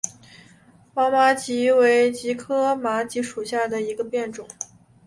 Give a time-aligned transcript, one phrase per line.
[0.95, 4.47] 毛麻楝为楝科麻楝属下的一个变种。